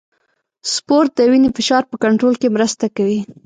سپورت 0.73 1.09
د 1.15 1.19
وینې 1.31 1.49
فشار 1.57 1.83
په 1.91 1.95
کنټرول 2.03 2.33
کې 2.41 2.53
مرسته 2.55 2.85
کوي. 2.97 3.19